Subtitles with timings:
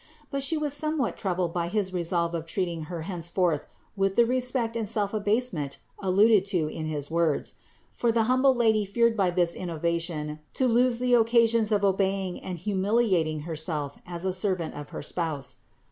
[0.31, 4.75] But She was somewhat troubled by his resolve of treating Her henceforth with the respect
[4.75, 7.59] and self abasement alluded to in his words;
[7.91, 12.57] for the humble Lady feared by this innovation to lose the occasions of obeying and
[12.57, 15.57] humiliating Herself as a servant of her spouse.